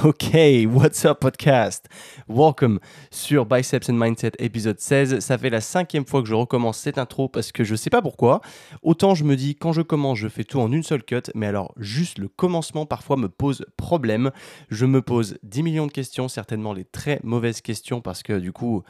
[0.04, 0.34] Ok,
[0.66, 1.86] what's up podcast?
[2.28, 2.78] Welcome
[3.10, 5.20] sur Biceps and Mindset épisode 16.
[5.20, 8.00] Ça fait la cinquième fois que je recommence cette intro parce que je sais pas
[8.00, 8.40] pourquoi.
[8.82, 11.46] Autant je me dis quand je commence, je fais tout en une seule cut, mais
[11.46, 14.30] alors juste le commencement parfois me pose problème.
[14.70, 18.52] Je me pose 10 millions de questions, certainement les très mauvaises questions parce que du
[18.52, 18.82] coup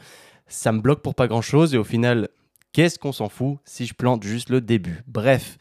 [0.47, 2.29] ça me bloque pour pas grand chose et au final,
[2.71, 5.01] qu'est-ce qu'on s'en fout si je plante juste le début?
[5.07, 5.57] Bref.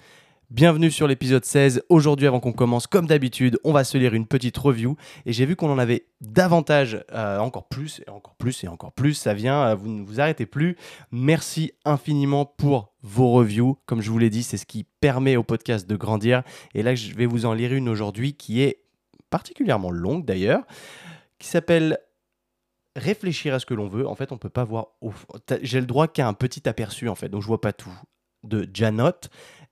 [0.51, 1.85] Bienvenue sur l'épisode 16.
[1.91, 4.97] Aujourd'hui, avant qu'on commence, comme d'habitude, on va se lire une petite review.
[5.25, 8.91] Et j'ai vu qu'on en avait davantage, euh, encore plus, et encore plus, et encore
[8.91, 9.15] plus.
[9.15, 10.77] Ça vient, euh, vous ne vous arrêtez plus.
[11.13, 13.79] Merci infiniment pour vos reviews.
[13.87, 16.43] Comme je vous l'ai dit, c'est ce qui permet au podcast de grandir.
[16.75, 18.83] Et là, je vais vous en lire une aujourd'hui qui est
[19.31, 20.65] particulièrement longue d'ailleurs,
[21.39, 21.97] qui s'appelle
[22.97, 24.05] Réfléchir à ce que l'on veut.
[24.05, 24.89] En fait, on peut pas voir.
[25.63, 27.97] J'ai le droit qu'à un petit aperçu, en fait, donc je vois pas tout.
[28.43, 29.29] De Janot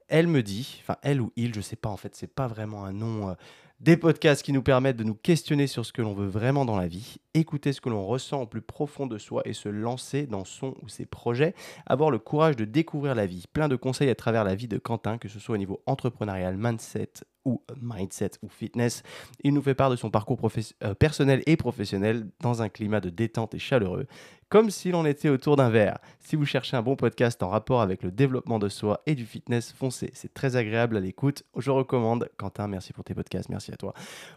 [0.09, 2.85] elle me dit, enfin elle ou il, je sais pas en fait, c'est pas vraiment
[2.85, 3.35] un nom, euh,
[3.81, 6.77] des podcasts qui nous permettent de nous questionner sur ce que l'on veut vraiment dans
[6.77, 10.27] la vie, écouter ce que l'on ressent au plus profond de soi et se lancer
[10.27, 11.55] dans son ou ses projets,
[11.87, 13.45] avoir le courage de découvrir la vie.
[13.53, 16.57] Plein de conseils à travers la vie de Quentin, que ce soit au niveau entrepreneurial,
[16.57, 17.13] mindset
[17.49, 19.03] ou mindset ou fitness.
[19.43, 20.39] Il nous fait part de son parcours
[20.85, 24.07] euh, personnel et professionnel dans un climat de détente et chaleureux
[24.51, 25.99] comme si l'on était autour d'un verre.
[26.21, 29.27] Si vous cherchez un bon podcast en rapport avec le développement de soi et du
[29.27, 30.11] fitness, foncez.
[30.15, 31.43] C'est très agréable à l'écoute.
[31.59, 32.31] Je recommande.
[32.39, 33.51] Quentin, merci pour tes podcasts.
[33.51, 33.93] Merci à toi.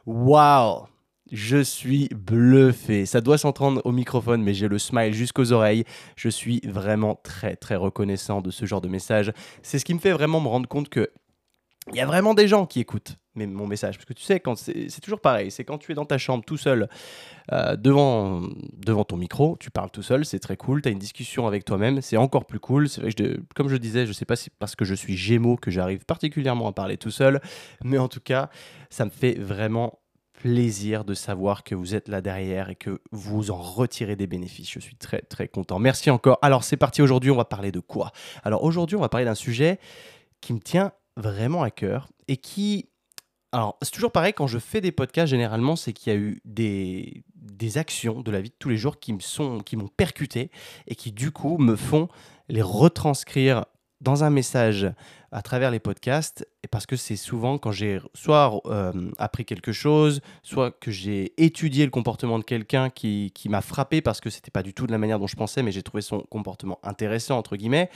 [0.05, 0.85] Waouh
[1.31, 3.05] je suis bluffé.
[3.05, 5.85] Ça doit s'entendre au microphone, mais j'ai le smile jusqu'aux oreilles.
[6.15, 9.31] Je suis vraiment très très reconnaissant de ce genre de message.
[9.61, 11.09] C'est ce qui me fait vraiment me rendre compte que
[11.89, 13.97] il y a vraiment des gens qui écoutent mon message.
[13.97, 15.51] Parce que tu sais, quand c'est toujours pareil.
[15.51, 16.89] C'est quand tu es dans ta chambre tout seul,
[17.51, 18.41] euh, devant,
[18.73, 20.81] devant ton micro, tu parles tout seul, c'est très cool.
[20.81, 22.89] Tu as une discussion avec toi-même, c'est encore plus cool.
[22.89, 25.55] C'est vrai que, comme je disais, je sais pas si parce que je suis gémeaux
[25.55, 27.41] que j'arrive particulièrement à parler tout seul.
[27.83, 28.49] Mais en tout cas,
[28.89, 29.99] ça me fait vraiment
[30.33, 34.71] plaisir de savoir que vous êtes là derrière et que vous en retirez des bénéfices.
[34.71, 35.77] Je suis très très content.
[35.77, 36.39] Merci encore.
[36.41, 38.11] Alors c'est parti aujourd'hui, on va parler de quoi?
[38.43, 39.79] Alors aujourd'hui, on va parler d'un sujet
[40.41, 42.89] qui me tient vraiment à cœur et qui...
[43.53, 46.41] Alors, c'est toujours pareil, quand je fais des podcasts, généralement, c'est qu'il y a eu
[46.45, 49.13] des, des actions de la vie de tous les jours qui
[49.75, 50.51] m'ont percuté
[50.87, 52.07] et qui, du coup, me font
[52.47, 53.65] les retranscrire
[54.01, 54.91] dans un message
[55.31, 59.71] à travers les podcasts, et parce que c'est souvent quand j'ai soit euh, appris quelque
[59.71, 64.29] chose, soit que j'ai étudié le comportement de quelqu'un qui, qui m'a frappé parce que
[64.29, 66.79] c'était pas du tout de la manière dont je pensais, mais j'ai trouvé son comportement
[66.83, 67.89] intéressant, entre guillemets.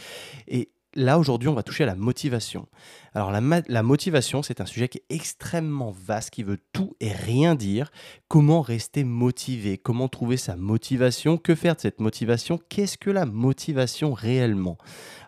[0.47, 2.67] Et là, aujourd'hui, on va toucher à la motivation.
[3.13, 7.55] Alors, la, motivation, c'est un sujet qui est extrêmement vaste, qui veut tout et rien
[7.55, 7.91] dire.
[8.27, 9.77] Comment rester motivé?
[9.77, 11.37] Comment trouver sa motivation?
[11.37, 12.59] Que faire de cette motivation?
[12.69, 14.77] Qu'est-ce que la motivation réellement?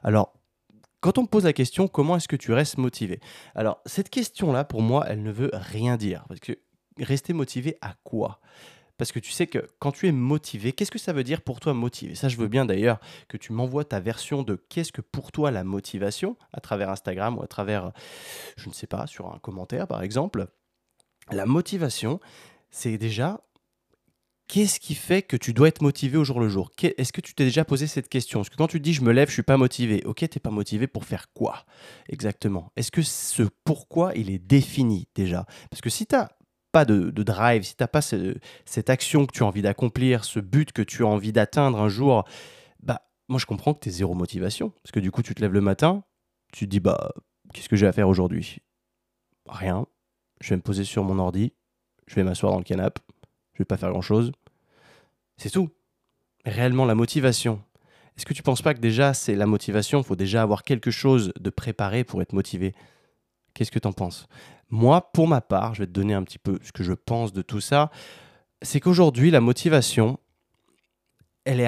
[0.04, 0.34] Alors,
[1.00, 3.20] quand on me pose la question, comment est-ce que tu restes motivé?
[3.54, 6.26] Alors, cette question-là, pour moi, elle ne veut rien dire.
[6.28, 6.54] Parce que
[6.98, 8.40] rester motivé à quoi?
[8.98, 11.60] Parce que tu sais que quand tu es motivé, qu'est-ce que ça veut dire pour
[11.60, 12.16] toi motivé?
[12.16, 15.52] Ça, je veux bien d'ailleurs que tu m'envoies ta version de qu'est-ce que pour toi
[15.52, 17.92] la motivation à travers Instagram ou à travers,
[18.58, 20.48] je ne sais pas, sur un commentaire par exemple.
[21.32, 22.20] La motivation,
[22.70, 23.42] c'est déjà
[24.48, 26.72] qu'est-ce qui fait que tu dois être motivé au jour le jour?
[26.82, 28.40] Est-ce que tu t'es déjà posé cette question?
[28.40, 30.40] Parce que quand tu dis je me lève, je suis pas motivé, ok, tu n'es
[30.40, 31.66] pas motivé pour faire quoi
[32.08, 32.72] exactement?
[32.78, 35.46] Est-ce que ce pourquoi il est défini déjà?
[35.70, 36.32] Parce que si tu as
[36.86, 40.72] de, drive, si tu n'as pas cette action que tu as envie d'accomplir, ce but
[40.72, 42.26] que tu as envie d'atteindre un jour,
[42.82, 44.70] bah moi je comprends que tu es zéro motivation.
[44.84, 46.04] Parce que du coup, tu te lèves le matin,
[46.52, 47.12] tu te dis bah
[47.54, 48.60] qu'est-ce que j'ai à faire aujourd'hui?
[49.48, 49.86] Rien.
[50.42, 51.54] Je vais me poser sur mon ordi,
[52.06, 53.02] je vais m'asseoir dans le canapé,
[53.54, 54.32] je vais pas faire grand-chose.
[55.38, 55.70] C'est tout.
[56.46, 57.62] Réellement la motivation.
[58.18, 60.92] Est-ce que tu penses pas que déjà c'est la motivation, il faut déjà avoir quelque
[60.92, 62.74] chose de préparé pour être motivé
[63.58, 64.28] Qu'est-ce que tu en penses?
[64.70, 67.34] Moi, pour ma part, je vais te donner un petit peu ce que je pense
[67.34, 67.90] de tout ça.
[68.62, 70.20] C'est qu'aujourd'hui, la motivation,
[71.44, 71.68] elle,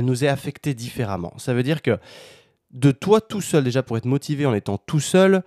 [0.00, 1.34] nous est affectée différemment.
[1.36, 1.98] Ça veut dire que
[2.70, 5.42] de toi tout seul, déjà pour être motivé en étant tout seul,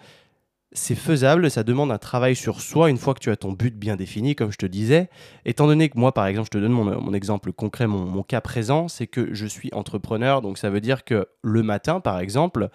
[0.73, 3.75] c'est faisable, ça demande un travail sur soi une fois que tu as ton but
[3.75, 5.09] bien défini, comme je te disais.
[5.43, 8.87] Étant donné que moi, par exemple, je te donne mon, exemple concret, mon, cas présent,
[8.87, 12.69] c'est que je suis entrepreneur, donc ça veut dire que le matin, par exemple,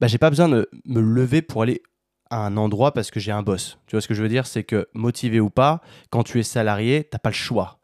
[0.00, 1.82] bah, j'ai pas besoin de me lever pour aller
[2.30, 3.78] un endroit parce que j'ai un boss.
[3.86, 4.46] Tu vois ce que je veux dire?
[4.46, 5.80] C'est que motivé ou pas,
[6.10, 7.78] quand tu es salarié, t'as pas le choix.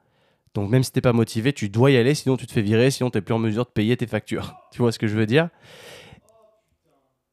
[0.55, 2.91] Donc même si t'es pas motivé, tu dois y aller, sinon tu te fais virer,
[2.91, 4.55] sinon tu n'es plus en mesure de payer tes factures.
[4.73, 5.49] Tu vois ce que je veux dire?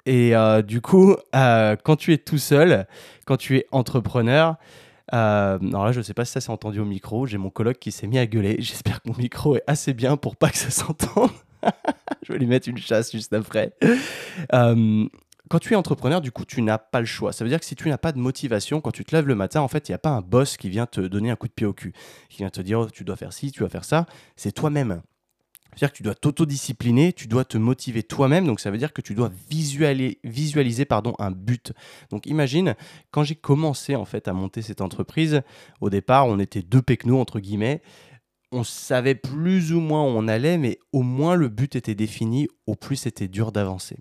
[0.05, 2.87] Et euh, du coup, euh, quand tu es tout seul,
[3.25, 4.55] quand tu es entrepreneur,
[5.13, 7.25] euh, alors là, je sais pas si ça s'est entendu au micro.
[7.25, 8.55] J'ai mon coloc qui s'est mis à gueuler.
[8.59, 11.31] J'espère que mon micro est assez bien pour pas que ça s'entende.
[12.23, 13.73] je vais lui mettre une chasse juste après
[15.49, 17.31] quand tu es entrepreneur, du coup, tu n'as pas le choix.
[17.31, 19.35] Ça veut dire que si tu n'as pas de motivation, quand tu te lèves le
[19.35, 21.47] matin, en fait, il n'y a pas un boss qui vient te donner un coup
[21.47, 21.93] de pied au cul,
[22.29, 24.05] qui vient te dire oh, tu dois faire ci, tu dois faire ça.
[24.35, 25.01] C'est toi-même.
[25.75, 29.01] C'est-à-dire que tu dois t'autodiscipliner, tu dois te motiver toi-même, donc ça veut dire que
[29.01, 31.71] tu dois visualiser, visualiser pardon, un but.
[32.09, 32.73] Donc imagine,
[33.11, 35.43] quand j'ai commencé en fait à monter cette entreprise,
[35.79, 37.83] au départ on était deux pecnos entre guillemets,
[38.51, 42.47] on savait plus ou moins où on allait, mais au moins le but était défini,
[42.65, 43.97] au plus c'était dur d'avancer.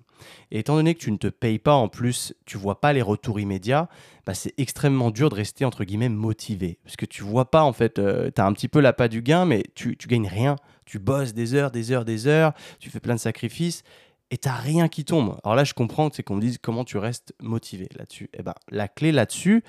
[0.51, 3.03] Et étant donné que tu ne te payes pas, en plus, tu vois pas les
[3.03, 3.89] retours immédiats,
[4.25, 6.79] bah c'est extrêmement dur de rester entre guillemets motivé.
[6.85, 9.23] Parce que tu vois pas, en fait, euh, tu as un petit peu l'appât du
[9.23, 10.57] gain, mais tu, gagnes rien.
[10.85, 13.83] Tu bosses des heures, des heures, des heures, tu fais plein de sacrifices
[14.31, 15.39] et t'as rien qui tombe.
[15.45, 18.25] Alors là, je comprends, c'est qu'on me dise comment tu restes motivé là-dessus.
[18.33, 19.65] Et eh ben, la clé là-dessus,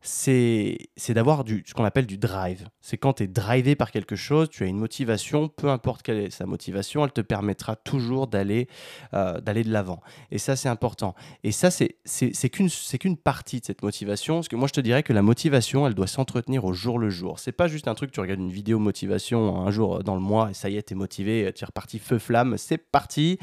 [0.00, 0.78] c'est
[1.08, 2.68] d'avoir ce qu'on appelle du drive.
[2.80, 6.18] C'est quand tu es drivé par quelque chose, tu as une motivation, peu importe quelle
[6.18, 8.68] est sa motivation, elle te permettra toujours d'aller
[9.14, 10.00] euh, d'aller de l'avant.
[10.30, 11.14] Et ça, c'est important.
[11.42, 14.36] Et ça, c'est qu'une partie de cette motivation.
[14.36, 17.10] Parce que moi, je te dirais que la motivation, elle doit s'entretenir au jour le
[17.10, 17.38] jour.
[17.38, 20.50] C'est pas juste un truc, tu regardes une vidéo motivation un jour dans le mois
[20.50, 23.38] et ça y est, tu es motivé, tu es reparti feu flamme, c'est parti.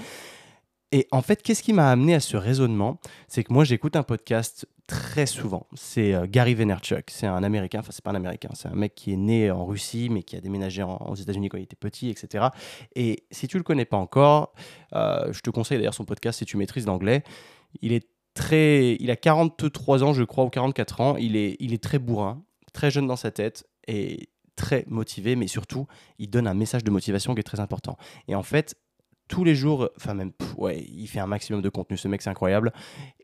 [0.92, 3.00] Et en fait, qu'est-ce qui m'a amené à ce raisonnement?
[3.28, 5.68] C'est que moi, j'écoute un podcast très souvent.
[5.74, 7.10] C'est euh, Gary Vaynerchuk.
[7.10, 9.66] C'est un Américain, enfin, c'est pas un Américain, c'est un mec qui est né en
[9.66, 12.48] Russie, mais qui a déménagé aux États-Unis quand il était petit, etc.
[12.96, 14.54] Et si tu le connais pas encore,
[14.94, 17.24] euh, je te conseille d'ailleurs son podcast si tu maîtrises l'anglais.
[17.82, 18.96] Il est très.
[19.00, 21.18] Il a 43 ans, je crois, ou 44 ans.
[21.18, 22.44] Il est, il est très bourrin,
[22.74, 25.88] très jeune dans sa tête et très motivé, mais surtout,
[26.18, 27.98] il donne un message de motivation qui est très important.
[28.28, 28.76] Et en fait,
[29.28, 32.30] tous les jours, enfin même, ouais, il fait un maximum de contenu, ce mec c'est
[32.30, 32.72] incroyable.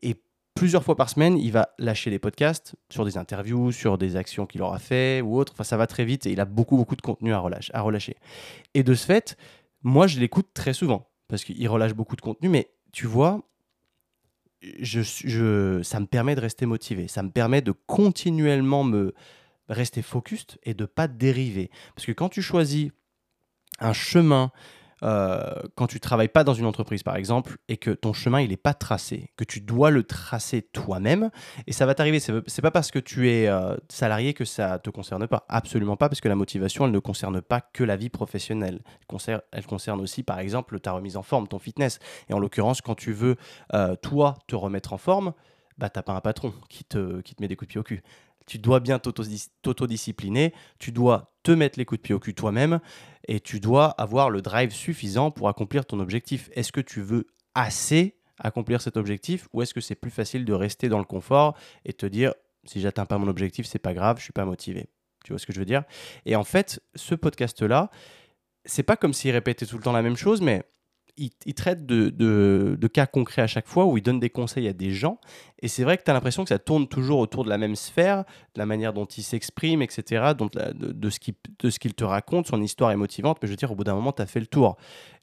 [0.01, 0.15] Et
[0.61, 4.45] plusieurs fois par semaine, il va lâcher des podcasts sur des interviews, sur des actions
[4.45, 5.53] qu'il aura fait ou autre.
[5.53, 8.15] Enfin, ça va très vite et il a beaucoup, beaucoup de contenu à relâcher.
[8.75, 9.37] Et de ce fait,
[9.81, 12.47] moi, je l'écoute très souvent parce qu'il relâche beaucoup de contenu.
[12.47, 13.41] Mais tu vois,
[14.61, 17.07] je, je, ça me permet de rester motivé.
[17.07, 19.15] Ça me permet de continuellement me
[19.67, 21.71] rester focus et de pas dériver.
[21.95, 22.91] Parce que quand tu choisis
[23.79, 24.51] un chemin
[25.03, 28.50] euh, quand tu travailles pas dans une entreprise, par exemple, et que ton chemin il
[28.50, 31.30] n'est pas tracé, que tu dois le tracer toi-même,
[31.68, 32.19] et ça va t'arriver.
[32.19, 35.45] C'est pas parce que tu es euh, salarié que ça te concerne pas.
[35.50, 38.81] Absolument pas, parce que la motivation, elle ne concerne pas que la vie professionnelle.
[39.51, 42.00] Elle concerne, aussi, par exemple, ta remise en forme, ton fitness.
[42.30, 43.36] Et en l'occurrence, quand tu veux
[43.74, 45.33] euh, toi te remettre en forme,
[45.77, 47.83] bah t'as pas un patron qui te, qui te met des coups de pied au
[47.83, 48.04] cul
[48.51, 52.81] tu dois bien t'autodiscipliner, tu dois te mettre les coups de pied au cul toi-même
[53.30, 56.50] et tu dois avoir le drive suffisant pour accomplir ton objectif.
[56.51, 60.51] Est-ce que tu veux assez accomplir cet objectif ou est-ce que c'est plus facile de
[60.51, 62.33] rester dans le confort et te dire
[62.65, 64.89] si j'atteins pas mon objectif, c'est pas grave, je suis pas motivé.
[65.24, 65.83] Tu vois ce que je veux dire?
[66.25, 67.89] Et en fait, ce podcast là,
[68.65, 70.65] c'est pas comme s'il répétait tout le temps la même chose mais
[71.17, 74.91] il, traite de, cas concrets à chaque fois où il donne des conseils à des
[74.91, 75.19] gens.
[75.59, 77.75] Et c'est vrai que tu as l'impression que ça tourne toujours autour de la même
[77.75, 78.23] sphère,
[78.55, 81.19] de la manière dont il s'exprime, etc., de, ce
[81.79, 82.47] qu'il te raconte.
[82.47, 84.39] Son histoire est motivante, mais je veux dire, au bout d'un moment, tu as fait
[84.39, 84.77] le tour.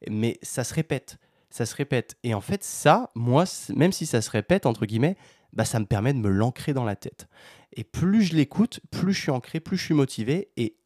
[0.09, 1.19] Mais ça se répète,
[1.51, 2.17] ça se répète.
[2.23, 3.45] Et en fait, ça, moi,
[3.75, 5.17] même si ça se répète, entre guillemets,
[5.53, 7.29] bah, ça me permet de me l'ancrer dans la tête.
[7.73, 10.51] Et plus je l'écoute, plus je suis ancré, plus je suis motivé.
[10.57, 10.78] Et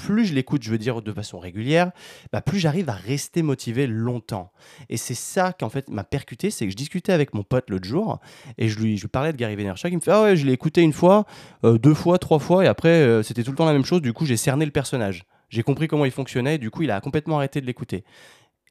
[0.00, 1.92] plus je l'écoute, je veux dire de façon régulière,
[2.32, 4.50] bah, plus j'arrive à rester motivé longtemps.
[4.88, 7.68] Et c'est ça qui en fait m'a percuté, c'est que je discutais avec mon pote
[7.68, 8.18] l'autre jour
[8.58, 10.52] et je lui, je parlais de Gary Vaynerchuk, il me fait ah ouais je l'ai
[10.52, 11.26] écouté une fois,
[11.64, 14.00] euh, deux fois, trois fois et après euh, c'était tout le temps la même chose.
[14.00, 17.00] Du coup j'ai cerné le personnage, j'ai compris comment il fonctionnait, du coup il a
[17.00, 18.04] complètement arrêté de l'écouter.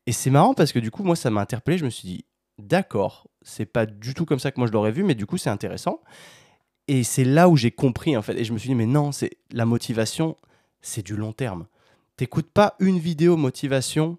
[0.08, 2.26] Et c'est marrant parce que du coup moi ça m'a interpellé, je me suis dit
[2.58, 5.38] d'accord, c'est pas du tout comme ça que moi je l'aurais vu, mais du coup
[5.38, 6.02] c'est intéressant.
[6.90, 8.36] Et c'est là où j'ai compris en fait.
[8.36, 10.36] Et je me suis dit, mais non, c'est la motivation,
[10.82, 11.68] c'est du long terme.
[12.18, 14.18] T'écoutes pas une vidéo motivation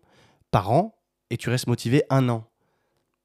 [0.50, 0.96] par an
[1.30, 2.46] et tu restes motivé un an.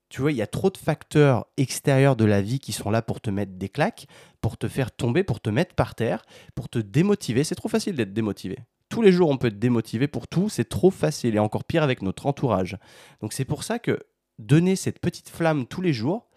[0.10, 3.02] Tu vois, il y a trop de facteurs extérieurs de la vie qui sont là
[3.02, 4.06] pour te mettre des claques,
[4.40, 6.24] pour te faire tomber, pour te mettre par terre,
[6.54, 7.44] pour te démotiver.
[7.44, 8.60] C'est trop facile d'être démotivé.
[8.90, 10.48] Tous les jours, on peut être démotivé pour tout.
[10.48, 12.78] C'est trop facile et encore pire avec notre entourage.
[13.22, 14.00] Donc c'est pour ça que
[14.38, 16.28] donner cette petite flamme tous les jours,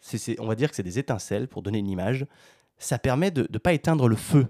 [0.00, 2.26] c'est, on va dire que c'est des étincelles pour donner une image.
[2.78, 4.46] Ça permet de ne pas éteindre le feu.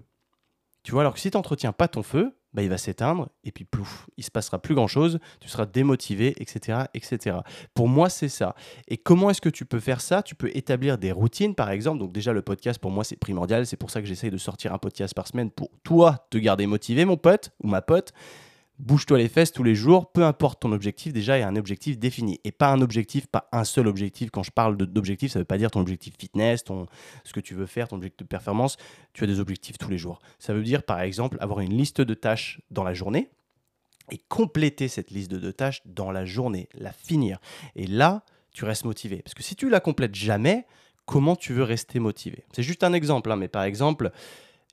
[0.84, 3.50] Tu vois, alors que si tu n'entretiens pas ton feu, bah, il va s'éteindre et
[3.50, 7.38] puis plouf, il se passera plus grand chose, tu seras démotivé, etc., etc.
[7.74, 8.54] Pour moi, c'est ça.
[8.86, 10.22] Et comment est-ce que tu peux faire ça?
[10.22, 11.98] Tu peux établir des routines, par exemple.
[11.98, 13.66] Donc déjà, le podcast, pour moi, c'est primordial.
[13.66, 16.66] C'est pour ça que j'essaye de sortir un podcast par semaine pour toi te garder
[16.66, 18.12] motivé, mon pote ou ma pote
[18.78, 21.56] bouge-toi les fesses tous les jours, peu importe ton objectif, déjà il y a un
[21.56, 22.40] objectif défini.
[22.44, 24.30] Et pas un objectif, pas un seul objectif.
[24.30, 26.86] Quand je parle d'objectif, ça ne veut pas dire ton objectif fitness, ton,
[27.24, 28.76] ce que tu veux faire, ton objectif de performance.
[29.12, 30.20] Tu as des objectifs tous les jours.
[30.38, 33.30] Ça veut dire par exemple avoir une liste de tâches dans la journée
[34.10, 37.38] et compléter cette liste de tâches dans la journée, la finir.
[37.74, 39.22] Et là, tu restes motivé.
[39.22, 40.66] Parce que si tu la complètes jamais,
[41.06, 42.44] comment tu veux rester motivé?
[42.52, 44.10] C'est juste un exemple, hein, mais par exemple,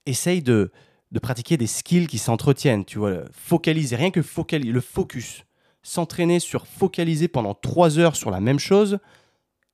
[0.06, 0.72] essaye de,
[1.12, 5.44] de pratiquer des skills qui s'entretiennent, tu vois, focaliser, rien que le focus,
[5.84, 9.00] s'entraîner sur focaliser pendant trois heures sur la même chose,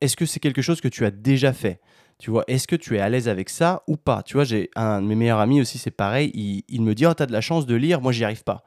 [0.01, 1.79] est-ce que c'est quelque chose que tu as déjà fait?
[2.19, 4.23] Tu vois, est-ce que tu es à l'aise avec ça ou pas?
[4.23, 6.31] Tu vois, j'ai un de mes meilleurs amis aussi, c'est pareil,
[6.67, 8.63] il, me dit Oh, t'as de la chance de lire, moi j'y arrive pas.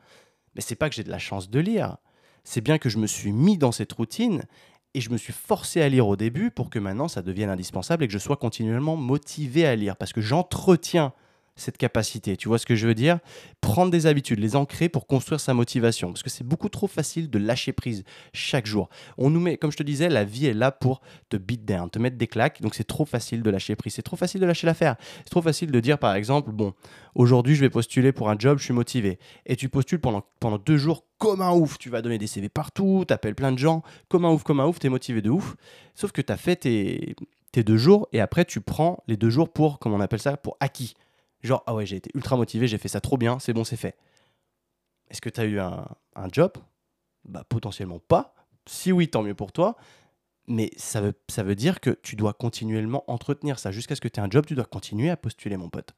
[0.54, 1.96] Mais c'est pas que j'ai de la chance de lire,
[2.44, 4.44] c'est bien que je me suis mis dans cette routine
[4.94, 8.04] et je me suis forcé à lire au début pour que maintenant ça devienne indispensable
[8.04, 11.12] et que je sois continuellement motivé à lire parce que j'entretiens
[11.60, 12.36] cette capacité.
[12.36, 13.18] Tu vois ce que je veux dire?
[13.60, 16.08] Prendre des habitudes, les ancrer pour construire sa motivation.
[16.08, 18.88] Parce que c'est beaucoup trop facile de lâcher prise chaque jour.
[19.18, 21.90] On nous met, comme je te disais, la vie est là pour te beat down,
[21.90, 22.60] te mettre des claques.
[22.62, 23.94] Donc c'est trop facile de lâcher prise.
[23.94, 24.96] C'est trop facile de lâcher l'affaire.
[25.18, 26.72] C'est trop facile de dire, par exemple, bon,
[27.14, 29.18] aujourd'hui je vais postuler pour un job, je suis motivé.
[29.46, 31.78] Et tu postules pendant, pendant deux jours comme un ouf.
[31.78, 34.60] Tu vas donner des CV partout, tu appelles plein de gens, comme un ouf, comme
[34.60, 35.56] un ouf, tu es motivé de ouf.
[35.94, 37.14] Sauf que tu as fait tes,
[37.52, 40.36] tes deux jours et après tu prends les deux jours pour, comme on appelle ça,
[40.36, 40.94] pour acquis.
[41.42, 43.76] Genre, ah ouais, j'ai été ultra motivé, j'ai fait ça trop bien, c'est bon, c'est
[43.76, 43.96] fait.
[45.10, 45.86] Est-ce que tu as eu un,
[46.32, 46.52] job?
[47.24, 48.34] Bah potentiellement pas.
[48.66, 49.76] Si oui, tant mieux pour toi.
[50.46, 53.70] Mais ça veut, ça veut dire que tu dois continuellement entretenir ça.
[53.70, 55.94] Jusqu'à ce que tu aies un job, tu dois continuer à postuler, mon pote.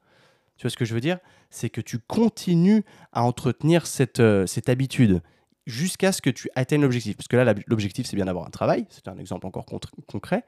[0.57, 1.19] Tu vois ce que je veux dire?
[1.49, 5.21] C'est que tu continues à entretenir cette, euh, cette habitude
[5.65, 7.17] jusqu'à ce que tu atteignes l'objectif.
[7.17, 8.85] Parce que là, l'objectif, c'est bien d'avoir un travail.
[8.89, 10.45] C'est un exemple encore concret.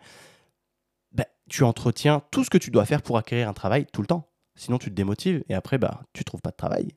[1.11, 4.07] Bah, tu entretiens tout ce que tu dois faire pour acquérir un travail tout le
[4.07, 4.29] temps.
[4.55, 6.89] Sinon, tu te démotives et après, bah, tu trouves pas de travail.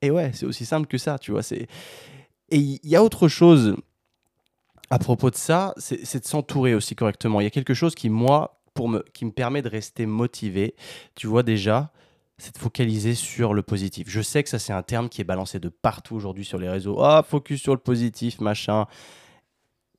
[0.00, 1.42] Et ouais, c'est aussi simple que ça, tu vois.
[1.42, 1.68] C'est...
[2.50, 3.76] Et il y a autre chose
[4.90, 7.40] à propos de ça, c'est, de s'entourer aussi correctement.
[7.40, 10.74] Il y a quelque chose qui, moi, pour me, qui me permet de rester motivé,
[11.14, 11.92] tu vois déjà,
[12.36, 14.08] c'est de focaliser sur le positif.
[14.10, 16.68] Je sais que ça, c'est un terme qui est balancé de partout aujourd'hui sur les
[16.68, 17.02] réseaux.
[17.02, 18.86] Ah, focus sur le positif, machin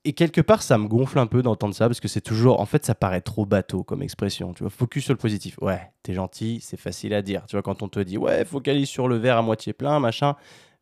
[0.04, 2.66] et quelque part, ça me gonfle un peu d'entendre ça parce que c'est toujours, en
[2.66, 4.52] fait, ça paraît trop bateau comme expression.
[4.52, 5.56] Tu vois, focus sur le positif.
[5.62, 7.44] Ouais, t'es gentil, c'est facile à dire.
[7.46, 10.36] Tu vois, quand on te dit, ouais, focalise sur le verre à moitié plein, machin.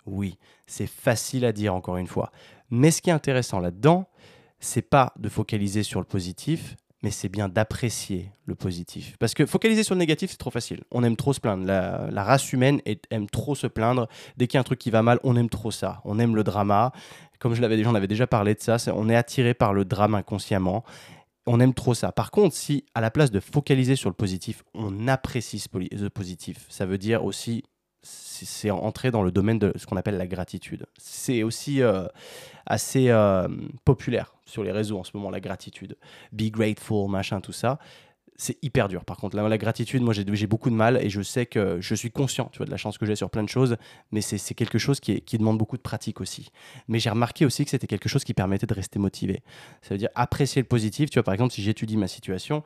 [0.07, 2.33] Oui, c'est facile à dire encore une fois.
[2.71, 4.09] Mais ce qui est intéressant là-dedans,
[4.59, 9.17] c'est pas de focaliser sur le positif, mais c'est bien d'apprécier le positif.
[9.19, 10.83] Parce que focaliser sur le négatif, c'est trop facile.
[10.91, 11.67] On aime trop se plaindre.
[11.67, 12.81] La, race humaine
[13.11, 14.09] aime trop se plaindre.
[14.37, 16.01] Dès qu'il y a un truc qui va mal, on aime trop ça.
[16.05, 16.93] On aime le drama.
[17.41, 18.77] Comme je l'avais déjà, on avait déjà parlé de ça.
[18.95, 20.85] on est attiré par le drame inconsciemment.
[21.45, 22.13] On aime trop ça.
[22.13, 26.67] Par contre, si à la place de focaliser sur le positif, on apprécie ce positif,
[26.69, 27.65] ça veut dire aussi
[28.03, 30.87] c'est entrer dans le domaine de ce qu'on appelle la gratitude.
[30.99, 32.07] C'est aussi euh,
[32.67, 33.49] assez euh,
[33.85, 35.97] populaire sur les réseaux en ce moment, la gratitude.
[36.33, 37.79] Be grateful, machin, tout ça.
[38.37, 39.05] C'est hyper dur.
[39.05, 42.11] Par contre, la, gratitude, moi, j'ai beaucoup de mal et je sais que je suis
[42.11, 43.77] conscient tu vois, de la chance que j'ai sur plein de choses,
[44.11, 46.51] mais c'est quelque chose qui, demande beaucoup de pratique aussi.
[46.89, 49.43] Mais j'ai remarqué aussi que c'était quelque chose qui permettait de rester motivé.
[49.83, 51.11] Ça veut dire apprécier le positif.
[51.11, 52.65] Tu vois, par exemple, si j'étudie ma situation,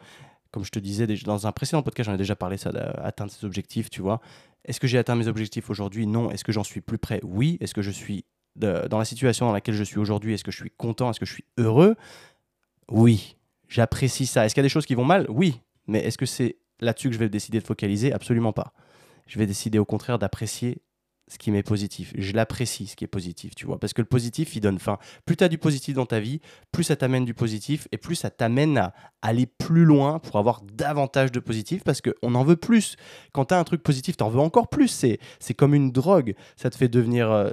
[0.50, 3.44] comme je te disais dans un précédent podcast, j'en ai déjà parlé, ça d'atteindre ses
[3.44, 4.22] objectifs, tu vois.
[4.66, 6.06] Est-ce que j'ai atteint mes objectifs aujourd'hui?
[6.06, 6.30] Non.
[6.30, 7.56] Est-ce que j'en suis plus près Oui.
[7.60, 8.24] Est-ce que je suis
[8.56, 11.10] dans la situation dans laquelle je suis aujourd'hui Est-ce que je suis content?
[11.10, 11.94] Est-ce que je suis heureux?
[12.90, 13.36] Oui.
[13.68, 14.44] J'apprécie ça.
[14.44, 15.26] Est-ce qu'il y a des choses qui vont mal?
[15.28, 15.60] Oui.
[15.86, 18.12] Mais est-ce que c'est là-dessus que je vais décider de focaliser?
[18.12, 18.72] Absolument pas.
[19.26, 20.78] Je vais décider au contraire d'apprécier
[21.28, 22.12] ce qui m'est positif.
[22.16, 23.78] Je l'apprécie, ce qui est positif, tu vois.
[23.78, 24.98] Parce que le positif, il donne fin.
[25.24, 26.40] Plus tu as du positif dans ta vie,
[26.70, 30.62] plus ça t'amène du positif et plus ça t'amène à aller plus loin pour avoir
[30.62, 32.96] davantage de positif parce qu'on en veut plus.
[33.32, 34.88] Quand tu as un truc positif, tu en veux encore plus.
[34.88, 36.34] C'est, comme une drogue.
[36.56, 37.30] Ça te fait devenir.
[37.30, 37.50] Euh,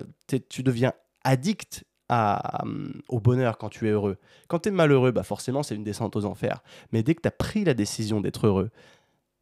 [0.49, 2.63] tu deviens addict à,
[3.07, 4.17] au bonheur quand tu es heureux.
[4.47, 6.61] Quand tu es malheureux, bah forcément, c'est une descente aux enfers.
[6.91, 8.69] Mais dès que tu as pris la décision d'être heureux,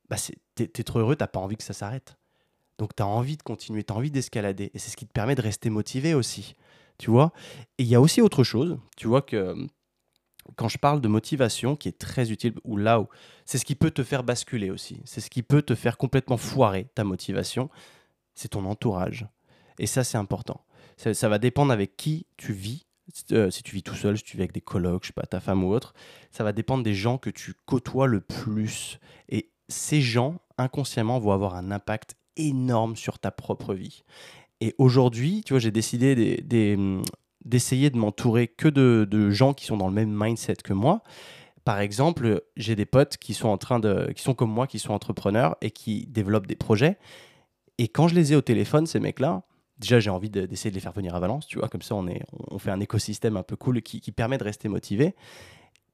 [0.09, 2.17] bah c'est, trop heureux, tu pas envie que ça s'arrête.
[2.81, 4.71] Donc tu as envie de continuer, tu as envie d'escalader.
[4.73, 6.55] Et c'est ce qui te permet de rester motivé aussi.
[6.97, 7.31] Tu vois
[7.77, 8.79] Et il y a aussi autre chose.
[8.97, 9.55] Tu vois que
[10.55, 13.07] quand je parle de motivation, qui est très utile, ou là où
[13.45, 16.37] c'est ce qui peut te faire basculer aussi, c'est ce qui peut te faire complètement
[16.37, 17.69] foirer ta motivation,
[18.33, 19.27] c'est ton entourage.
[19.77, 20.65] Et ça, c'est important.
[20.97, 22.87] Ça, va dépendre avec qui tu vis.
[23.31, 25.27] Euh, si tu vis tout seul, si tu vis avec des colocs, je sais pas,
[25.27, 25.93] ta femme ou autre,
[26.31, 28.97] ça va dépendre des gens que tu côtoies le plus.
[29.29, 34.03] Et ces gens, inconsciemment, vont avoir un impact énorme sur ta propre vie.
[34.59, 36.43] Et aujourd'hui, tu vois, j'ai décidé
[37.43, 41.01] d'essayer de m'entourer que de, gens qui sont dans le même mindset que moi.
[41.63, 44.79] Par exemple, j'ai des potes qui sont en train de, qui sont comme moi, qui
[44.79, 46.97] sont entrepreneurs et qui développent des projets.
[47.77, 49.43] Et quand je les ai au téléphone, ces mecs-là,
[49.77, 52.07] déjà j'ai envie d'essayer de les faire venir à Valence, tu vois, comme ça on,
[52.07, 52.21] est,
[52.59, 55.15] fait un écosystème un peu cool qui permet de rester motivé.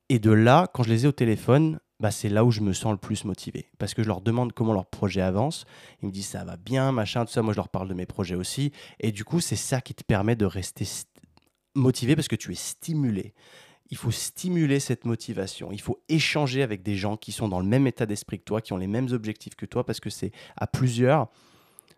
[0.09, 2.73] Et de là, quand je les ai au téléphone, bah, c'est là où je me
[2.73, 3.71] sens le plus motivé.
[3.79, 5.65] Parce que je leur demande comment leur projet avance.
[6.01, 7.41] Ils me disent ça va bien, machin, tout ça.
[7.41, 8.71] Moi, je leur parle de mes projets aussi.
[8.99, 10.85] Et du coup, c'est ça qui te permet de rester
[11.75, 13.33] motivé parce que tu es stimulé.
[13.89, 15.71] il faut stimuler cette motivation.
[15.71, 18.61] Il faut échanger avec des gens qui sont dans le même état d'esprit que toi,
[18.61, 21.29] qui ont les mêmes objectifs que toi, parce que c'est à plusieurs,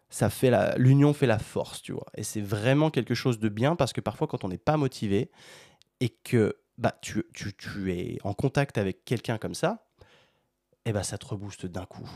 [0.10, 2.08] ça fait l'union fait la force, tu vois.
[2.15, 5.32] Et c'est vraiment quelque chose de bien parce que parfois, quand on n'est pas motivé
[6.00, 9.88] et que bah, tu, tu, tu es en contact avec quelqu'un comme ça,
[10.89, 12.10] eh ben, ça te rebooste d'un coup.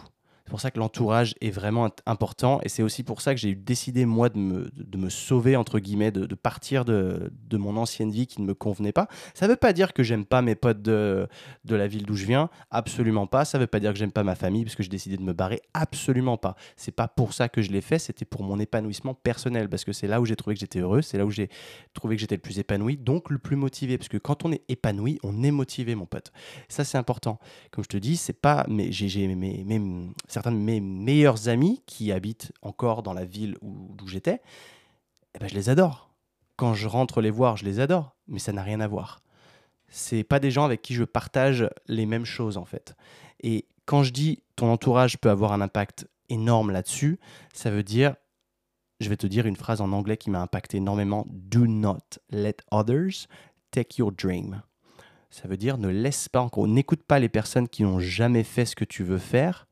[0.46, 3.56] C'est pour ça que l'entourage est vraiment important et c'est aussi pour ça que j'ai
[3.56, 7.78] décidé, moi, de me, de me sauver, entre guillemets, de, de partir de, de, mon
[7.78, 9.08] ancienne vie qui ne me convenait pas.
[9.34, 11.30] Ça ne veut pas dire que j'aime pas mes potes de,
[11.64, 13.46] de la ville d'où je viens, absolument pas.
[13.46, 15.24] Ça ne veut pas dire que j'aime pas ma famille parce que j'ai décidé de
[15.24, 16.56] me barrer, absolument pas.
[16.76, 19.94] C'est pas pour ça que je l'ai fait, c'était pour mon épanouissement personnel parce que
[19.94, 21.50] c'est là où j'ai trouvé que j'étais heureux, c'est là où j'ai
[21.94, 23.98] trouvé que j'étais le plus épanoui, donc le plus motivé.
[23.98, 26.34] Parce que quand on est épanoui, on est motivé, mon pote.
[26.68, 27.40] Ça, c'est important.
[27.72, 28.66] Comme je te dis, c'est pas.
[28.68, 29.64] Mais j'ai mes,
[30.34, 34.42] certains de mes meilleurs amis qui habitent encore dans la ville où, j'étais,
[35.36, 36.10] eh ben, je les adore.
[36.56, 39.22] Quand je rentre les voir, je les adore, mais ça n'a rien à voir.
[39.90, 42.96] C'est pas des gens avec qui je partage les mêmes choses en fait.
[43.42, 47.20] Et quand je dis ton entourage peut avoir un impact énorme là-dessus,
[47.54, 48.16] ça veut dire,
[49.00, 52.58] je vais te dire une phrase en anglais qui m'a impacté énormément, Do not let
[52.72, 53.28] others
[53.70, 54.64] take your dream.
[55.30, 58.66] Ça veut dire ne laisse pas encore, n'écoute pas les personnes qui n'ont jamais fait
[58.66, 59.68] ce que tu veux faire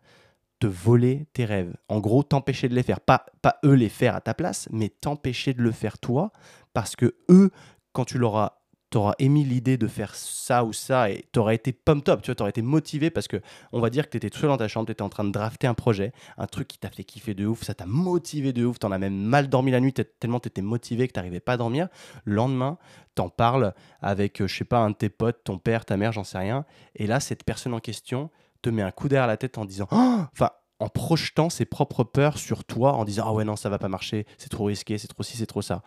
[0.62, 1.76] te voler tes rêves.
[1.90, 3.02] En gros, t'empêcher de les faire.
[3.02, 6.32] Pas, pas eux les faire à ta place, mais t'empêcher de le faire toi,
[6.74, 7.50] parce que eux,
[7.94, 11.72] quand tu leur as t'auras émis l'idée de faire ça ou ça et t'auras été
[11.72, 13.38] pump top, tu vois, t'auras été motivé parce que
[13.72, 15.66] on va dire que t'étais tout seul dans ta chambre, t'étais en train de drafter
[15.66, 18.80] un projet, un truc qui t'a fait kiffer de ouf, ça t'a motivé de ouf,
[18.80, 21.88] t'en as même mal dormi la nuit tellement t'étais motivé que t'arrivais pas à dormir.
[22.26, 22.78] Le lendemain,
[23.16, 26.12] t'en parles avec, euh, je sais pas, un de tes potes, ton père, ta mère,
[26.12, 26.66] j'en sais rien,
[26.96, 28.30] et là, cette personne en question
[28.62, 30.52] te met un coup derrière la tête en disant, oh enfin,
[30.82, 33.88] en projetant ses propres peurs sur toi, en disant ah ouais non ça va pas
[33.88, 35.84] marcher, c'est trop risqué, c'est trop ci, c'est trop ça.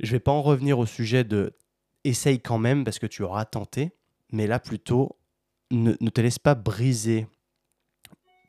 [0.00, 1.54] Je vais pas en revenir au sujet de
[2.04, 3.92] essaye quand même parce que tu auras tenté,
[4.32, 5.18] mais là plutôt
[5.70, 7.26] ne, te laisse pas briser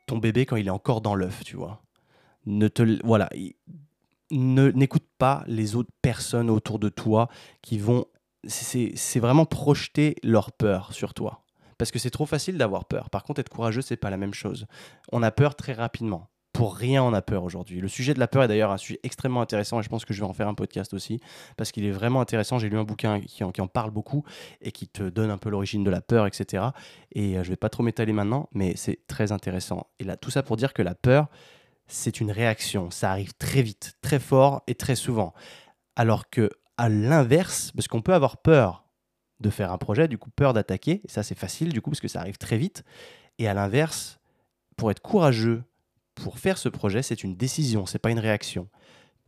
[0.08, 1.84] ton bébé quand il est encore dans l'œuf, tu vois.
[2.46, 3.30] Ne te voilà,
[4.32, 7.28] n'écoute pas les autres personnes autour de toi
[7.62, 8.06] qui vont
[8.48, 11.44] c'est vraiment projeter leur peur sur toi
[11.80, 13.10] parce que c'est trop facile d'avoir peur.
[13.10, 14.68] Par contre, être courageux, c'est pas la même chose.
[15.12, 16.30] On a peur très rapidement.
[16.52, 17.80] Pour rien, on a peur aujourd'hui.
[17.80, 20.14] Le sujet de la peur est d'ailleurs un sujet extrêmement intéressant et je pense que
[20.14, 21.22] je vais en faire un podcast aussi
[21.56, 22.60] parce qu'il est vraiment intéressant.
[22.60, 24.26] J'ai lu un bouquin qui en, parle beaucoup
[24.60, 26.66] et qui te donne un peu l'origine de la peur, etc.
[27.14, 29.88] Et euh, je vais pas trop m'étaler maintenant, mais c'est très intéressant.
[30.00, 31.28] Et là, tout ça pour dire que la peur,
[31.88, 32.92] c'est une réaction.
[32.92, 35.34] Ça arrive très vite, très fort et très souvent.
[35.96, 38.89] Alors que à l'inverse, parce qu'on peut avoir peur
[39.40, 42.08] de faire un projet, du coup peur d'attaquer, ça c'est facile du coup parce que
[42.08, 42.84] ça arrive très vite.
[43.38, 44.20] Et à l'inverse,
[44.76, 45.64] pour être courageux,
[46.16, 48.68] pour faire ce projet, c'est une décision, c'est pas une réaction.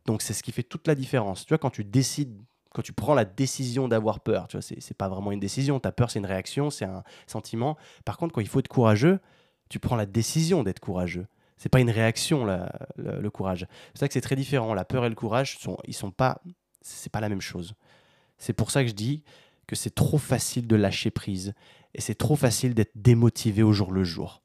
[0.05, 1.45] Donc c'est ce qui fait toute la différence.
[1.45, 2.41] Tu vois, quand tu décides,
[2.73, 5.79] quand tu prends la décision d'avoir peur, tu vois, c'est pas vraiment une décision.
[5.79, 7.77] Ta peur, c'est une réaction, c'est un sentiment.
[8.05, 9.19] Par contre, quand il faut être courageux,
[9.69, 11.27] tu prends la décision d'être courageux.
[11.57, 12.45] C'est pas une réaction,
[12.97, 13.67] le, courage.
[13.93, 14.73] C'est ça que c'est très différent.
[14.73, 16.41] La peur et le courage, sont, ils sont pas,
[16.81, 17.75] c'est pas la même chose.
[18.37, 19.23] C'est pour ça que je dis,
[19.67, 21.53] que c'est trop facile de lâcher prise
[21.93, 24.41] et c'est trop facile d'être démotivé au jour le jour.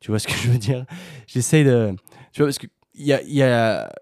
[0.00, 0.84] Tu vois ce que je veux dire?
[1.26, 1.94] J'essaye de.
[2.32, 3.92] Tu vois, parce que y y a...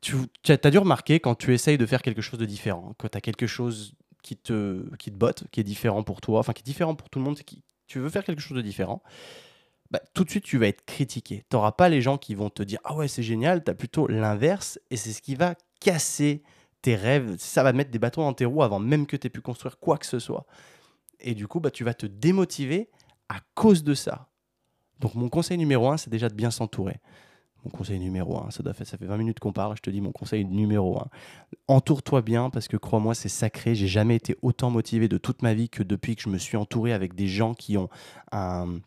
[0.00, 0.16] tu,
[0.48, 3.20] as dû remarquer quand tu essayes de faire quelque chose de différent, quand tu as
[3.20, 6.64] quelque chose qui te, qui te botte, qui est différent pour toi, enfin qui est
[6.64, 7.38] différent pour tout le monde,
[7.86, 9.02] tu veux faire quelque chose de différent,
[9.90, 11.44] bah, tout de suite tu vas être critiqué.
[11.50, 13.74] Tu n'auras pas les gens qui vont te dire Ah ouais, c'est génial, tu as
[13.74, 16.42] plutôt l'inverse et c'est ce qui va casser
[16.82, 19.30] tes rêves, ça va mettre des bâtons dans tes roues avant même que tu aies
[19.30, 20.46] pu construire quoi que ce soit.
[21.20, 22.90] Et du coup, bah, tu vas te démotiver
[23.28, 24.28] à cause de ça.
[24.98, 26.96] Donc mon conseil numéro un, c'est déjà de bien s'entourer.
[27.64, 29.90] Mon conseil numéro un, ça, doit faire, ça fait 20 minutes qu'on parle, je te
[29.90, 31.08] dis mon conseil numéro un.
[31.68, 33.74] Entoure-toi bien parce que crois-moi, c'est sacré.
[33.74, 36.56] J'ai jamais été autant motivé de toute ma vie que depuis que je me suis
[36.56, 37.90] entouré avec des gens qui ont
[38.32, 38.80] un,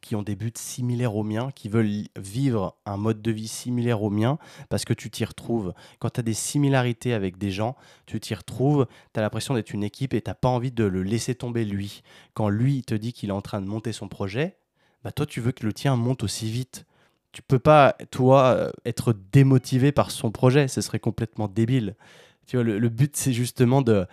[0.00, 4.02] qui ont des buts similaires aux miens, qui veulent vivre un mode de vie similaire
[4.02, 5.72] au mien, parce que tu t'y retrouves.
[5.98, 9.72] Quand tu as des similarités avec des gens, tu t'y retrouves, tu as l'impression d'être
[9.72, 12.02] une équipe et tu pas envie de le laisser tomber lui.
[12.34, 14.56] Quand lui te dit qu'il est en train de monter son projet,
[15.04, 16.86] bah toi tu veux que le tien monte aussi vite.
[17.32, 21.94] Tu peux pas, toi, euh, être démotivé par son projet, ce serait complètement débile.
[22.46, 24.06] Tu vois, le, but c'est justement de,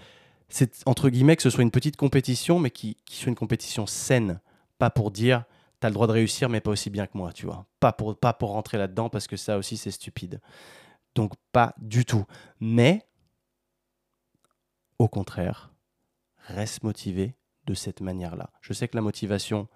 [0.50, 3.88] c'est entre guillemets que ce soit une petite compétition, mais qui, qui soit une compétition
[3.88, 4.40] saine,
[4.78, 5.46] pas pour dire
[5.80, 7.66] tu as le droit de réussir, mais pas aussi bien que moi, tu vois.
[7.80, 10.42] Pas pour, pas pour rentrer là-dedans, parce que ça aussi, c'est stupide.
[11.16, 12.26] Donc, pas du tout.
[12.60, 13.06] Mais,
[15.00, 15.72] au contraire,
[16.48, 17.36] reste motivé
[17.66, 18.50] de cette manière-là.
[18.62, 19.68] Je sais que la motivation,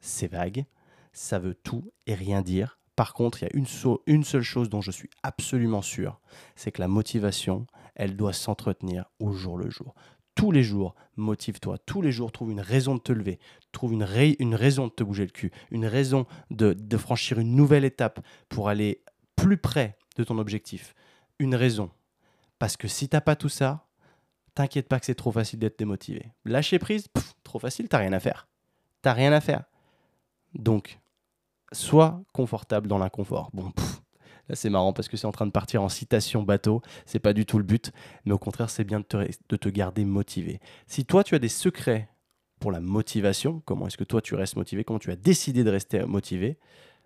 [0.00, 0.64] c'est vague,
[1.12, 2.78] ça veut tout et rien dire.
[2.96, 3.66] Par contre, il y a une,
[4.06, 6.20] une seule chose dont je suis absolument sûr,
[6.54, 9.94] c'est que la motivation, elle doit s'entretenir au jour le jour
[10.34, 11.78] tous les jours, motive-toi.
[11.78, 13.38] Tous les jours, trouve une raison de te lever.
[13.72, 15.52] Trouve une, raison de te bouger le cul.
[15.70, 19.02] Une raison de, de franchir une nouvelle étape pour aller
[19.36, 20.94] plus près de ton objectif.
[21.38, 21.90] Une raison.
[22.58, 23.86] Parce que si t'as pas tout ça,
[24.54, 26.32] t'inquiète pas que c'est trop facile d'être démotivé.
[26.44, 27.08] Lâcher prise,
[27.42, 28.48] trop facile, t'as rien à faire.
[29.02, 29.64] T'as rien à faire.
[30.54, 30.98] Donc,
[31.72, 33.50] sois confortable dans l'inconfort.
[33.52, 33.72] Bon,
[34.48, 37.32] là c'est marrant parce que c'est en train de partir en citation bateau, c'est pas
[37.32, 37.92] du tout le but,
[38.24, 40.60] mais au contraire c'est bien de te, de te garder motivé.
[40.86, 42.08] Si toi tu as des secrets
[42.60, 45.70] pour la motivation, comment est-ce que toi tu restes motivé, comment tu as décidé de
[45.70, 46.58] rester motivé,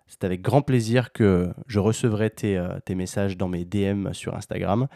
[0.09, 4.87] c'est avec grand plaisir que je recevrai tes, euh, messages dans mes DM sur Instagram.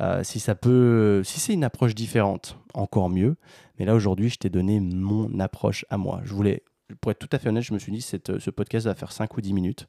[0.00, 3.36] Euh, si ça peut, si c'est une approche différente, encore mieux.
[3.78, 6.20] Mais là aujourd'hui, je t'ai donné mon approche à moi.
[6.24, 6.64] Je voulais,
[7.00, 9.12] pour être tout à fait honnête, je me suis dit cette, ce podcast va faire
[9.12, 9.88] 5 ou 10 minutes.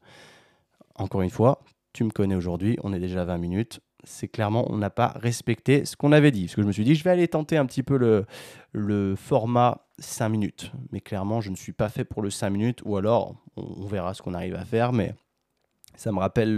[0.96, 1.62] Encore une fois,
[1.94, 3.80] tu me connais aujourd'hui, on est déjà à 20 minutes.
[4.04, 6.46] C'est clairement, on n'a pas respecté ce qu'on avait dit.
[6.46, 8.26] Parce que je me suis dit, je vais aller tenter un petit peu le,
[8.74, 10.72] le format 5 minutes.
[10.92, 12.82] Mais clairement, je ne suis pas fait pour le 5 minutes.
[12.84, 14.92] Ou alors, on verra ce qu'on arrive à faire.
[14.92, 15.16] Mais
[15.96, 16.56] ça me rappelle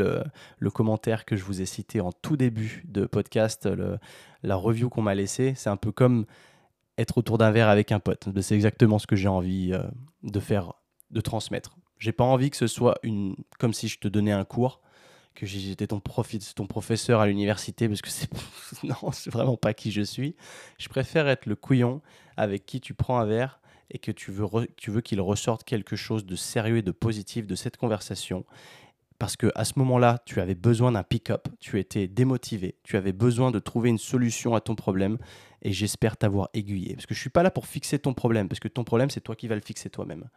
[0.59, 3.69] le, commentaire que je vous ai cité en tout début de podcast,
[4.41, 5.53] la review qu'on m'a laissée.
[5.55, 6.25] C'est un peu comme
[6.97, 8.27] être autour d'un verre avec un pote.
[8.41, 9.83] C'est exactement ce que j'ai envie euh,
[10.23, 10.73] de faire,
[11.11, 11.77] de transmettre.
[11.97, 14.81] J'ai pas envie que ce soit une, comme si je te donnais un cours,
[15.35, 18.29] que j'étais ton, ton professeur à l'université, parce que c'est
[18.83, 20.35] non, c'est vraiment pas qui je suis.
[20.79, 22.01] Je préfère être le couillon
[22.37, 23.59] avec qui tu prends un verre
[23.91, 27.45] et que tu veux, tu veux qu'il ressorte quelque chose de sérieux et de positif
[27.45, 28.45] de cette conversation
[29.19, 33.13] parce que à ce moment-là, tu avais besoin d'un pick-up, tu étais démotivé, tu avais
[33.13, 35.17] besoin de trouver une solution à ton problème
[35.61, 36.95] et j'espère t'avoir aiguillé.
[36.95, 39.09] Parce que je ne suis pas là pour fixer ton problème, parce que ton problème,
[39.09, 40.29] c'est toi qui vas le fixer toi-même.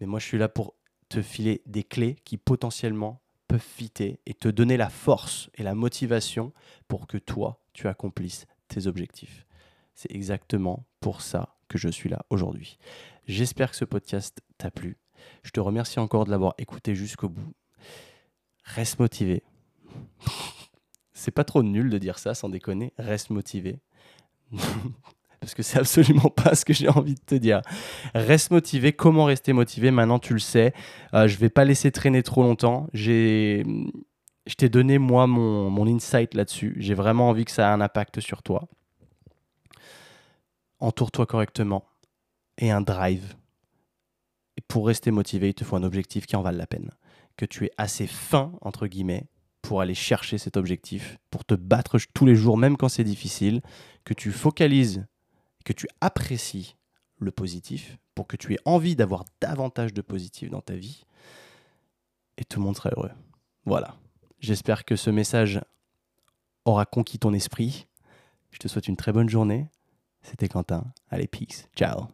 [0.00, 0.74] Mais moi, je suis là pour
[1.08, 3.21] te filer des clés qui potentiellement
[3.52, 6.52] peuvent fitter et te donner la force et la motivation
[6.88, 9.46] pour que toi, tu accomplisses tes objectifs.
[9.94, 12.78] C'est exactement pour ça que je suis là aujourd'hui.
[13.26, 14.96] J'espère que ce podcast t'a plu.
[15.42, 17.52] Je te remercie encore de l'avoir écouté jusqu'au bout
[18.64, 19.42] reste motivé.
[21.12, 22.92] c'est pas trop nul de dire ça, sans déconner.
[22.98, 23.80] Reste motivé.
[25.42, 27.60] Parce que c'est absolument pas ce que j'ai envie de te dire.
[28.14, 28.94] Reste motivé.
[28.94, 29.90] Comment rester motivé?
[29.90, 30.72] Maintenant, tu le sais.
[31.12, 32.86] Euh, je vais pas laisser traîner trop longtemps.
[32.94, 33.64] J'ai.
[34.46, 36.74] Je t'ai donné, moi, mon, mon insight là-dessus.
[36.78, 38.68] J'ai vraiment envie que ça ait un impact sur toi.
[40.80, 41.84] Entoure-toi correctement
[42.58, 43.34] et un drive.
[44.56, 46.90] Et pour rester motivé, il te faut un objectif qui en vale la peine
[47.36, 49.26] que tu es assez fin, entre guillemets,
[49.62, 53.62] pour aller chercher cet objectif, pour te battre tous les jours, même quand c'est difficile,
[54.04, 55.06] que tu focalises,
[55.62, 56.76] que tu apprécies
[57.18, 61.04] le positif, pour que tu aies envie d'avoir davantage de positif dans ta vie,
[62.36, 63.12] et tout le monde sera heureux.
[63.64, 63.96] Voilà.
[64.40, 65.60] J'espère que ce message
[66.64, 67.86] aura conquis ton esprit.
[68.50, 69.68] Je te souhaite une très bonne journée.
[70.22, 70.84] C'était Quentin.
[71.10, 71.68] Allez, peace.
[71.76, 72.08] Ciao.